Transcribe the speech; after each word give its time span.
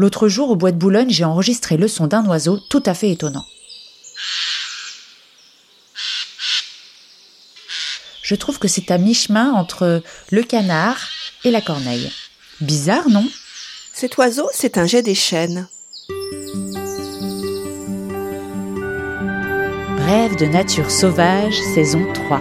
L'autre 0.00 0.28
jour, 0.28 0.48
au 0.48 0.56
bois 0.56 0.72
de 0.72 0.78
Boulogne, 0.78 1.10
j'ai 1.10 1.26
enregistré 1.26 1.76
le 1.76 1.86
son 1.86 2.06
d'un 2.06 2.24
oiseau 2.24 2.58
tout 2.70 2.82
à 2.86 2.94
fait 2.94 3.10
étonnant. 3.10 3.44
Je 8.22 8.34
trouve 8.34 8.58
que 8.58 8.66
c'est 8.66 8.90
à 8.90 8.96
mi-chemin 8.96 9.52
entre 9.52 10.02
le 10.30 10.42
canard 10.42 11.06
et 11.44 11.50
la 11.50 11.60
corneille. 11.60 12.10
Bizarre, 12.62 13.10
non? 13.10 13.28
Cet 13.92 14.16
oiseau, 14.16 14.48
c'est 14.54 14.78
un 14.78 14.86
jet 14.86 15.02
des 15.02 15.14
chênes. 15.14 15.68
Rêve 19.98 20.34
de 20.38 20.46
nature 20.46 20.90
sauvage, 20.90 21.60
saison 21.74 22.10
3. 22.14 22.40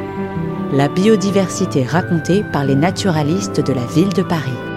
La 0.71 0.87
biodiversité 0.87 1.83
racontée 1.83 2.41
par 2.53 2.63
les 2.63 2.75
naturalistes 2.75 3.59
de 3.59 3.73
la 3.73 3.85
ville 3.87 4.13
de 4.13 4.23
Paris. 4.23 4.68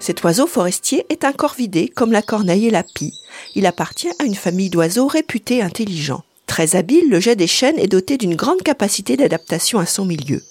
Cet 0.00 0.24
oiseau 0.24 0.46
forestier 0.46 1.04
est 1.10 1.24
un 1.24 1.32
corvidé 1.32 1.88
comme 1.88 2.10
la 2.10 2.22
corneille 2.22 2.66
et 2.66 2.70
la 2.70 2.82
pie. 2.82 3.12
Il 3.54 3.66
appartient 3.66 4.10
à 4.18 4.24
une 4.24 4.34
famille 4.34 4.70
d'oiseaux 4.70 5.06
réputés 5.06 5.60
intelligents. 5.60 6.24
Très 6.46 6.74
habile, 6.74 7.10
le 7.10 7.20
jet 7.20 7.36
des 7.36 7.46
chênes 7.46 7.78
est 7.78 7.86
doté 7.86 8.16
d'une 8.16 8.34
grande 8.34 8.62
capacité 8.62 9.18
d'adaptation 9.18 9.78
à 9.78 9.84
son 9.84 10.06
milieu. 10.06 10.42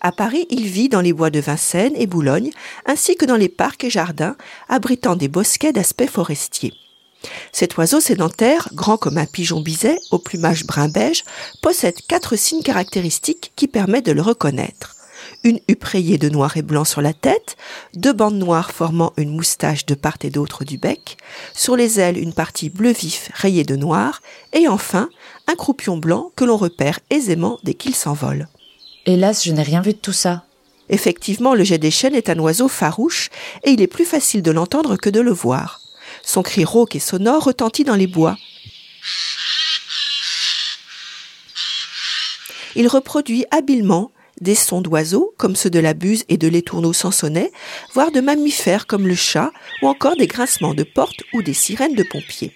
À 0.00 0.10
Paris, 0.10 0.46
il 0.50 0.66
vit 0.66 0.88
dans 0.88 1.00
les 1.00 1.12
bois 1.12 1.30
de 1.30 1.38
Vincennes 1.40 1.94
et 1.94 2.06
Boulogne, 2.06 2.50
ainsi 2.84 3.16
que 3.16 3.24
dans 3.24 3.36
les 3.36 3.48
parcs 3.48 3.84
et 3.84 3.90
jardins, 3.90 4.36
abritant 4.68 5.14
des 5.14 5.28
bosquets 5.28 5.72
d'aspect 5.72 6.06
forestier. 6.08 6.72
Cet 7.52 7.76
oiseau 7.76 8.00
sédentaire, 8.00 8.68
grand 8.72 8.96
comme 8.96 9.18
un 9.18 9.26
pigeon 9.26 9.60
biset, 9.60 9.98
au 10.10 10.18
plumage 10.18 10.66
brun-beige, 10.66 11.24
possède 11.62 12.00
quatre 12.08 12.34
signes 12.34 12.62
caractéristiques 12.62 13.52
qui 13.56 13.68
permettent 13.68 14.06
de 14.06 14.12
le 14.12 14.22
reconnaître 14.22 14.96
une 15.44 15.60
huppe 15.68 15.84
rayée 15.84 16.18
de 16.18 16.28
noir 16.28 16.56
et 16.56 16.62
blanc 16.62 16.84
sur 16.84 17.00
la 17.00 17.12
tête, 17.12 17.56
deux 17.94 18.12
bandes 18.12 18.38
noires 18.38 18.70
formant 18.70 19.12
une 19.16 19.34
moustache 19.34 19.86
de 19.86 19.94
part 19.94 20.18
et 20.22 20.30
d'autre 20.30 20.64
du 20.64 20.78
bec, 20.78 21.16
sur 21.54 21.76
les 21.76 21.98
ailes 21.98 22.18
une 22.18 22.34
partie 22.34 22.68
bleu 22.68 22.92
vif 22.92 23.30
rayée 23.34 23.64
de 23.64 23.76
noir, 23.76 24.20
et 24.52 24.68
enfin 24.68 25.08
un 25.46 25.54
croupion 25.54 25.96
blanc 25.96 26.30
que 26.36 26.44
l'on 26.44 26.56
repère 26.56 27.00
aisément 27.10 27.58
dès 27.62 27.74
qu'il 27.74 27.94
s'envole. 27.94 28.48
Hélas, 29.06 29.44
je 29.44 29.52
n'ai 29.52 29.62
rien 29.62 29.80
vu 29.80 29.92
de 29.92 29.98
tout 29.98 30.12
ça. 30.12 30.44
Effectivement, 30.90 31.54
le 31.54 31.64
jet 31.64 31.78
des 31.78 31.90
chênes 31.90 32.14
est 32.14 32.28
un 32.28 32.38
oiseau 32.38 32.68
farouche, 32.68 33.30
et 33.64 33.70
il 33.70 33.80
est 33.80 33.86
plus 33.86 34.04
facile 34.04 34.42
de 34.42 34.50
l'entendre 34.50 34.96
que 34.96 35.10
de 35.10 35.20
le 35.20 35.32
voir. 35.32 35.80
Son 36.22 36.42
cri 36.42 36.64
rauque 36.64 36.96
et 36.96 37.00
sonore 37.00 37.44
retentit 37.44 37.84
dans 37.84 37.94
les 37.94 38.06
bois. 38.06 38.36
Il 42.76 42.88
reproduit 42.88 43.44
habilement 43.50 44.10
des 44.40 44.54
sons 44.54 44.80
d'oiseaux 44.80 45.34
comme 45.36 45.56
ceux 45.56 45.70
de 45.70 45.78
la 45.78 45.94
buse 45.94 46.24
et 46.28 46.36
de 46.36 46.48
l'étourneau 46.48 46.92
sansonnet, 46.92 47.52
voire 47.94 48.10
de 48.10 48.20
mammifères 48.20 48.86
comme 48.86 49.06
le 49.06 49.14
chat 49.14 49.50
ou 49.82 49.88
encore 49.88 50.16
des 50.16 50.26
grincements 50.26 50.74
de 50.74 50.82
portes 50.82 51.22
ou 51.32 51.42
des 51.42 51.54
sirènes 51.54 51.94
de 51.94 52.02
pompiers. 52.02 52.52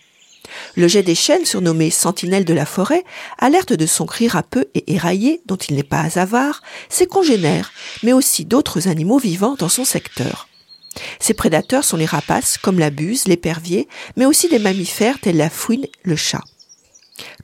Le 0.77 0.89
jet 0.89 1.03
des 1.03 1.15
chênes, 1.15 1.45
surnommé 1.45 1.91
sentinelle 1.91 2.45
de 2.45 2.55
la 2.55 2.67
forêt, 2.67 3.05
alerte 3.39 3.73
de 3.73 3.87
son 3.87 4.07
cri 4.07 4.29
râpeux 4.29 4.67
et 4.75 4.93
éraillé, 4.95 5.41
dont 5.47 5.57
il 5.57 5.75
n'est 5.75 5.83
pas 5.83 6.19
avare, 6.19 6.63
ses 6.89 7.07
congénères, 7.07 7.73
mais 8.03 8.13
aussi 8.13 8.45
d'autres 8.45 8.89
animaux 8.89 9.19
vivants 9.19 9.57
dans 9.59 9.69
son 9.69 9.85
secteur. 9.85 10.49
Ses 11.19 11.35
prédateurs 11.35 11.85
sont 11.85 11.97
les 11.97 12.07
rapaces, 12.07 12.57
comme 12.59 12.79
la 12.79 12.91
buse, 12.91 13.27
l'épervier, 13.27 13.89
mais 14.17 14.27
aussi 14.27 14.49
des 14.49 14.59
mammifères 14.59 15.19
tels 15.21 15.37
la 15.37 15.51
fouine, 15.51 15.87
le 16.03 16.17
chat. 16.17 16.43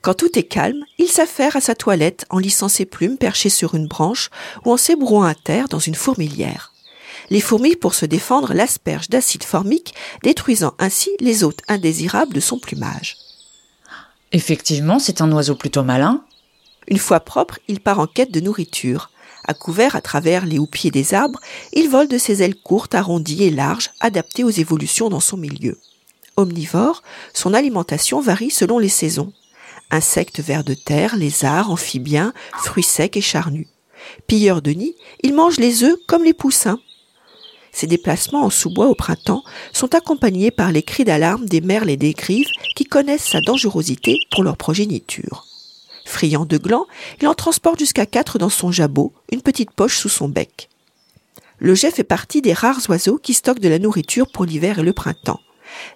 Quand 0.01 0.15
tout 0.15 0.37
est 0.37 0.43
calme, 0.43 0.83
il 0.97 1.07
s'affaire 1.07 1.55
à 1.55 1.61
sa 1.61 1.75
toilette 1.75 2.25
en 2.29 2.39
lissant 2.39 2.67
ses 2.67 2.85
plumes 2.85 3.17
perchées 3.17 3.49
sur 3.49 3.75
une 3.75 3.87
branche 3.87 4.29
ou 4.65 4.71
en 4.71 4.77
s'ébrouant 4.77 5.23
à 5.23 5.35
terre 5.35 5.67
dans 5.67 5.79
une 5.79 5.95
fourmilière. 5.95 6.73
Les 7.29 7.39
fourmis, 7.39 7.75
pour 7.75 7.93
se 7.93 8.05
défendre, 8.05 8.53
l'aspergent 8.53 9.09
d'acide 9.09 9.43
formique, 9.43 9.93
détruisant 10.23 10.73
ainsi 10.79 11.11
les 11.19 11.43
hôtes 11.43 11.61
indésirables 11.67 12.33
de 12.33 12.39
son 12.39 12.59
plumage. 12.59 13.15
Effectivement, 14.33 14.99
c'est 14.99 15.21
un 15.21 15.31
oiseau 15.31 15.55
plutôt 15.55 15.83
malin. 15.83 16.23
Une 16.87 16.97
fois 16.97 17.19
propre, 17.19 17.59
il 17.67 17.79
part 17.79 17.99
en 17.99 18.07
quête 18.07 18.31
de 18.31 18.39
nourriture. 18.39 19.11
À 19.47 19.53
couvert 19.53 19.95
à 19.95 20.01
travers 20.01 20.45
les 20.45 20.59
houppiers 20.59 20.91
des 20.91 21.13
arbres, 21.13 21.39
il 21.73 21.89
vole 21.89 22.07
de 22.07 22.17
ses 22.17 22.43
ailes 22.43 22.55
courtes, 22.55 22.95
arrondies 22.95 23.43
et 23.43 23.51
larges, 23.51 23.91
adaptées 23.99 24.43
aux 24.43 24.49
évolutions 24.49 25.09
dans 25.09 25.19
son 25.19 25.37
milieu. 25.37 25.79
Omnivore, 26.37 27.03
son 27.33 27.53
alimentation 27.53 28.19
varie 28.19 28.51
selon 28.51 28.79
les 28.79 28.89
saisons 28.89 29.31
insectes 29.91 30.39
vers 30.39 30.63
de 30.63 30.73
terre, 30.73 31.15
lézards, 31.15 31.69
amphibiens, 31.69 32.33
fruits 32.53 32.83
secs 32.83 33.17
et 33.17 33.21
charnus. 33.21 33.67
Pilleur 34.27 34.61
de 34.61 34.71
nid, 34.71 34.95
il 35.21 35.33
mange 35.33 35.57
les 35.57 35.83
œufs 35.83 35.97
comme 36.07 36.23
les 36.23 36.33
poussins. 36.33 36.79
Ses 37.71 37.87
déplacements 37.87 38.43
en 38.43 38.49
sous-bois 38.49 38.87
au 38.87 38.95
printemps 38.95 39.43
sont 39.71 39.95
accompagnés 39.95 40.51
par 40.51 40.71
les 40.71 40.83
cris 40.83 41.05
d'alarme 41.05 41.45
des 41.45 41.61
merles 41.61 41.89
et 41.89 41.97
des 41.97 42.13
grives 42.13 42.49
qui 42.75 42.83
connaissent 42.83 43.29
sa 43.29 43.39
dangerosité 43.41 44.17
pour 44.31 44.43
leur 44.43 44.57
progéniture. 44.57 45.45
Friand 46.05 46.45
de 46.45 46.57
glands, 46.57 46.87
il 47.21 47.27
en 47.27 47.33
transporte 47.33 47.79
jusqu'à 47.79 48.05
quatre 48.05 48.37
dans 48.37 48.49
son 48.49 48.71
jabot, 48.71 49.13
une 49.31 49.41
petite 49.41 49.71
poche 49.71 49.97
sous 49.97 50.09
son 50.09 50.27
bec. 50.27 50.67
Le 51.59 51.75
jet 51.75 51.91
fait 51.91 52.03
partie 52.03 52.41
des 52.41 52.53
rares 52.53 52.81
oiseaux 52.89 53.19
qui 53.19 53.33
stockent 53.33 53.59
de 53.59 53.69
la 53.69 53.79
nourriture 53.79 54.29
pour 54.31 54.45
l'hiver 54.45 54.79
et 54.79 54.83
le 54.83 54.93
printemps. 54.93 55.39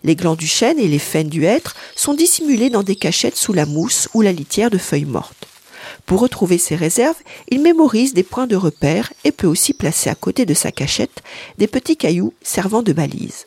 Les 0.03 0.15
glands 0.15 0.35
du 0.35 0.47
chêne 0.47 0.79
et 0.79 0.87
les 0.87 0.99
faines 0.99 1.29
du 1.29 1.45
hêtre 1.45 1.75
sont 1.95 2.13
dissimulés 2.13 2.69
dans 2.69 2.83
des 2.83 2.95
cachettes 2.95 3.35
sous 3.35 3.53
la 3.53 3.65
mousse 3.65 4.09
ou 4.13 4.21
la 4.21 4.31
litière 4.31 4.69
de 4.69 4.77
feuilles 4.77 5.05
mortes. 5.05 5.47
Pour 6.05 6.19
retrouver 6.19 6.57
ses 6.57 6.75
réserves, 6.75 7.17
il 7.49 7.61
mémorise 7.61 8.13
des 8.13 8.23
points 8.23 8.47
de 8.47 8.55
repère 8.55 9.11
et 9.23 9.31
peut 9.31 9.47
aussi 9.47 9.73
placer 9.73 10.09
à 10.09 10.15
côté 10.15 10.45
de 10.45 10.53
sa 10.53 10.71
cachette 10.71 11.21
des 11.57 11.67
petits 11.67 11.97
cailloux 11.97 12.33
servant 12.41 12.83
de 12.83 12.93
balises. 12.93 13.45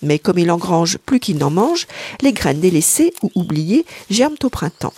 Mais 0.00 0.18
comme 0.18 0.38
il 0.38 0.50
engrange 0.50 0.98
plus 0.98 1.20
qu'il 1.20 1.38
n'en 1.38 1.50
mange, 1.50 1.86
les 2.20 2.32
graines 2.32 2.60
délaissées 2.60 3.12
ou 3.22 3.30
oubliées 3.34 3.84
germent 4.10 4.36
au 4.44 4.48
printemps. 4.48 4.94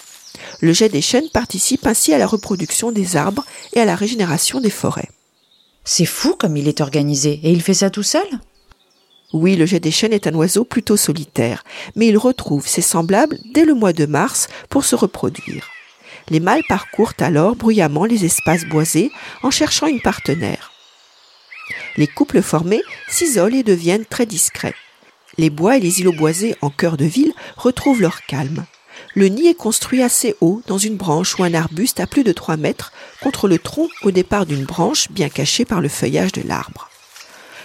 Le 0.60 0.72
jet 0.72 0.88
des 0.88 1.02
chênes 1.02 1.28
participe 1.30 1.86
ainsi 1.86 2.12
à 2.12 2.18
la 2.18 2.26
reproduction 2.26 2.92
des 2.92 3.16
arbres 3.16 3.44
et 3.72 3.80
à 3.80 3.84
la 3.84 3.94
régénération 3.94 4.60
des 4.60 4.70
forêts. 4.70 5.08
C'est 5.84 6.06
fou 6.06 6.34
comme 6.38 6.56
il 6.56 6.68
est 6.68 6.82
organisé, 6.82 7.40
et 7.42 7.50
il 7.50 7.62
fait 7.62 7.74
ça 7.74 7.90
tout 7.90 8.02
seul? 8.02 8.26
Oui, 9.32 9.54
le 9.54 9.64
jet 9.64 9.80
des 9.80 9.92
chênes 9.92 10.12
est 10.12 10.26
un 10.26 10.34
oiseau 10.34 10.64
plutôt 10.64 10.96
solitaire, 10.96 11.62
mais 11.94 12.08
il 12.08 12.18
retrouve 12.18 12.66
ses 12.66 12.82
semblables 12.82 13.38
dès 13.54 13.64
le 13.64 13.74
mois 13.74 13.92
de 13.92 14.06
mars 14.06 14.48
pour 14.68 14.84
se 14.84 14.96
reproduire. 14.96 15.68
Les 16.30 16.40
mâles 16.40 16.64
parcourent 16.68 17.14
alors 17.20 17.54
bruyamment 17.54 18.04
les 18.04 18.24
espaces 18.24 18.64
boisés 18.64 19.10
en 19.42 19.50
cherchant 19.50 19.86
une 19.86 20.00
partenaire. 20.00 20.72
Les 21.96 22.08
couples 22.08 22.42
formés 22.42 22.82
s'isolent 23.08 23.54
et 23.54 23.62
deviennent 23.62 24.04
très 24.04 24.26
discrets. 24.26 24.74
Les 25.38 25.50
bois 25.50 25.76
et 25.76 25.80
les 25.80 26.00
îlots 26.00 26.12
boisés 26.12 26.56
en 26.60 26.70
cœur 26.70 26.96
de 26.96 27.04
ville 27.04 27.32
retrouvent 27.56 28.00
leur 28.00 28.22
calme. 28.26 28.64
Le 29.14 29.28
nid 29.28 29.48
est 29.48 29.54
construit 29.54 30.02
assez 30.02 30.34
haut, 30.40 30.62
dans 30.66 30.78
une 30.78 30.96
branche 30.96 31.38
ou 31.38 31.44
un 31.44 31.54
arbuste 31.54 32.00
à 32.00 32.06
plus 32.06 32.24
de 32.24 32.32
3 32.32 32.56
mètres, 32.56 32.92
contre 33.22 33.48
le 33.48 33.58
tronc 33.58 33.88
au 34.02 34.10
départ 34.10 34.46
d'une 34.46 34.64
branche 34.64 35.10
bien 35.10 35.28
cachée 35.28 35.64
par 35.64 35.80
le 35.80 35.88
feuillage 35.88 36.32
de 36.32 36.42
l'arbre. 36.46 36.89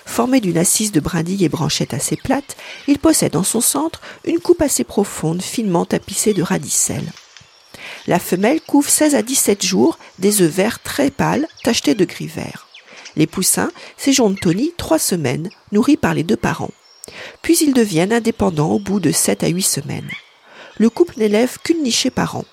Formé 0.05 0.39
d'une 0.39 0.57
assise 0.57 0.91
de 0.91 0.99
brindilles 0.99 1.45
et 1.45 1.49
branchettes 1.49 1.93
assez 1.93 2.15
plates, 2.15 2.55
il 2.87 2.99
possède 2.99 3.35
en 3.35 3.43
son 3.43 3.61
centre 3.61 4.01
une 4.25 4.39
coupe 4.39 4.61
assez 4.61 4.83
profonde, 4.83 5.41
finement 5.41 5.85
tapissée 5.85 6.33
de 6.33 6.43
radicelles. 6.43 7.11
La 8.07 8.19
femelle 8.19 8.61
couve 8.61 8.87
16 8.87 9.15
à 9.15 9.21
17 9.21 9.65
jours 9.65 9.97
des 10.19 10.41
œufs 10.41 10.51
verts 10.51 10.81
très 10.81 11.09
pâles, 11.09 11.47
tachetés 11.63 11.95
de 11.95 12.05
gris 12.05 12.27
vert. 12.27 12.67
Les 13.15 13.27
poussins 13.27 13.71
séjournent 13.97 14.37
au 14.45 14.53
nid 14.53 14.73
trois 14.77 14.99
semaines, 14.99 15.49
nourris 15.71 15.97
par 15.97 16.13
les 16.13 16.23
deux 16.23 16.35
parents. 16.35 16.71
Puis 17.41 17.57
ils 17.61 17.73
deviennent 17.73 18.13
indépendants 18.13 18.71
au 18.71 18.79
bout 18.79 18.99
de 18.99 19.11
7 19.11 19.43
à 19.43 19.47
8 19.47 19.61
semaines. 19.61 20.09
Le 20.77 20.89
couple 20.89 21.15
n'élève 21.17 21.57
qu'une 21.63 21.83
nichée 21.83 22.09
par 22.09 22.35
an. 22.35 22.45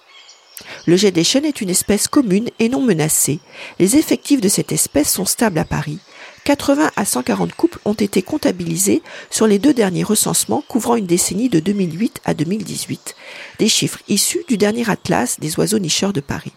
Le 0.87 0.97
jet 0.97 1.11
des 1.11 1.25
chênes 1.25 1.45
est 1.45 1.61
une 1.61 1.71
espèce 1.71 2.09
commune 2.09 2.49
et 2.59 2.69
non 2.69 2.81
menacée. 2.81 3.41
Les 3.79 3.97
effectifs 3.97 4.41
de 4.41 4.49
cette 4.49 4.73
espèce 4.73 5.13
sont 5.13 5.25
stables 5.25 5.59
à 5.59 5.65
Paris. 5.65 5.99
80 6.45 6.91
à 6.97 7.05
140 7.05 7.55
couples 7.55 7.79
ont 7.85 7.93
été 7.93 8.21
comptabilisés 8.23 9.03
sur 9.31 9.47
les 9.47 9.61
deux 9.61 9.73
derniers 9.73 10.03
recensements 10.03 10.65
couvrant 10.67 10.97
une 10.97 11.07
décennie 11.07 11.49
de 11.49 11.61
2008 11.61 12.21
à 12.25 12.35
2018, 12.35 13.15
des 13.61 13.69
chiffres 13.69 14.01
issus 14.09 14.45
du 14.49 14.57
dernier 14.57 14.91
atlas 14.91 15.39
des 15.39 15.57
oiseaux 15.59 15.79
nicheurs 15.79 16.13
de 16.13 16.21
Paris. 16.21 16.53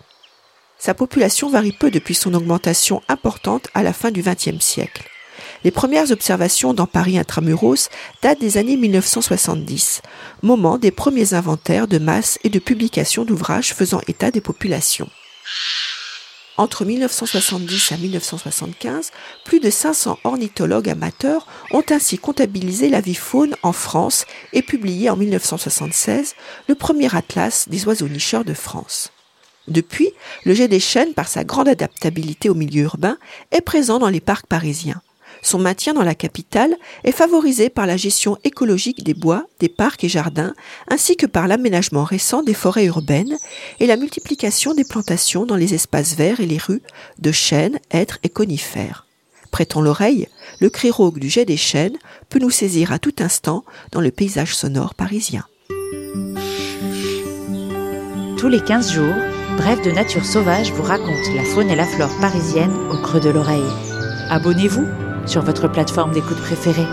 Sa 0.80 0.94
population 0.94 1.50
varie 1.50 1.72
peu 1.72 1.92
depuis 1.92 2.16
son 2.16 2.34
augmentation 2.34 3.02
importante 3.08 3.68
à 3.74 3.84
la 3.84 3.94
fin 3.94 4.12
du 4.12 4.24
XXe 4.24 4.60
siècle. 4.60 5.08
Les 5.64 5.72
premières 5.72 6.12
observations 6.12 6.74
dans 6.74 6.88
Paris 6.88 7.18
intramuros 7.18 7.90
datent 8.22 8.40
des 8.40 8.58
années 8.58 8.78
1970, 8.78 10.02
moment 10.42 10.78
des 10.78 10.92
premiers 10.92 11.34
inventaires 11.34 11.88
de 11.88 12.00
masse 12.00 12.40
et 12.44 12.50
de 12.50 12.60
publication 12.60 13.24
d'ouvrages 13.24 13.74
faisant 13.74 14.02
état 14.08 14.32
des 14.32 14.42
populations. 14.42 15.10
Entre 16.58 16.86
1970 16.86 17.92
et 17.92 17.98
1975, 17.98 19.12
plus 19.44 19.60
de 19.60 19.70
500 19.70 20.20
ornithologues 20.24 20.90
amateurs 20.90 21.48
ont 21.72 21.84
ainsi 21.90 22.18
comptabilisé 22.18 22.88
la 22.88 23.02
vie 23.02 23.16
faune 23.16 23.56
en 23.62 23.74
France 23.74 24.26
et 24.54 24.62
publié 24.62 25.10
en 25.10 25.18
1976 25.18 26.36
le 26.70 26.76
premier 26.76 27.14
atlas 27.14 27.68
des 27.68 27.86
oiseaux 27.88 28.08
nicheurs 28.08 28.46
de 28.46 28.54
France. 28.54 29.12
Depuis, 29.68 30.12
le 30.46 30.54
jet 30.54 30.70
des 30.70 30.80
chênes, 30.80 31.14
par 31.14 31.28
sa 31.28 31.44
grande 31.44 31.68
adaptabilité 31.68 32.50
au 32.50 32.54
milieu 32.54 32.84
urbain, 32.84 33.18
est 33.52 33.62
présent 33.62 34.00
dans 34.00 34.10
les 34.10 34.22
parcs 34.22 34.48
parisiens. 34.48 35.02
Son 35.46 35.60
maintien 35.60 35.94
dans 35.94 36.02
la 36.02 36.16
capitale 36.16 36.76
est 37.04 37.12
favorisé 37.12 37.70
par 37.70 37.86
la 37.86 37.98
gestion 37.98 38.36
écologique 38.44 39.04
des 39.04 39.14
bois, 39.14 39.46
des 39.60 39.70
parcs 39.70 40.04
et 40.04 40.10
jardins, 40.10 40.56
ainsi 40.90 41.18
que 41.18 41.28
par 41.28 41.48
l'aménagement 41.48 42.04
récent 42.04 42.42
des 42.42 42.56
forêts 42.56 42.86
urbaines 42.86 43.38
et 43.80 43.86
la 43.86 43.96
multiplication 43.96 44.74
des 44.74 44.84
plantations 44.84 45.46
dans 45.46 45.56
les 45.56 45.76
espaces 45.76 46.16
verts 46.16 46.40
et 46.40 46.48
les 46.48 46.58
rues 46.58 46.82
de 47.20 47.32
chênes, 47.32 47.80
hêtres 47.92 48.18
et 48.24 48.30
conifères. 48.30 49.06
Prêtons 49.52 49.82
l'oreille, 49.82 50.28
le 50.60 50.72
cri 50.72 50.90
rauque 50.90 51.20
du 51.20 51.30
jet 51.30 51.46
des 51.46 51.58
chênes 51.58 51.98
peut 52.30 52.40
nous 52.40 52.50
saisir 52.50 52.92
à 52.92 52.98
tout 52.98 53.14
instant 53.20 53.64
dans 53.92 54.02
le 54.02 54.10
paysage 54.10 54.56
sonore 54.56 54.96
parisien. 54.96 55.46
Tous 58.40 58.48
les 58.48 58.64
15 58.64 58.94
jours, 58.94 59.14
Bref 59.58 59.80
de 59.84 59.92
Nature 59.92 60.26
Sauvage 60.26 60.72
vous 60.72 60.82
raconte 60.82 61.36
la 61.36 61.44
faune 61.44 61.70
et 61.70 61.76
la 61.76 61.86
flore 61.86 62.18
parisienne 62.20 62.74
au 62.90 62.98
creux 62.98 63.20
de 63.20 63.30
l'oreille. 63.30 63.62
Abonnez-vous 64.32 64.88
sur 65.26 65.42
votre 65.42 65.68
plateforme 65.68 66.12
d'écoute 66.12 66.40
préférée. 66.40 66.88